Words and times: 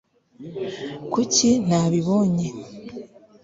kuki 1.13 1.49
ntabibonye 1.65 2.47